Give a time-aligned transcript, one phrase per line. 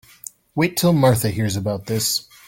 [0.55, 2.27] Wait till Martha hears about this.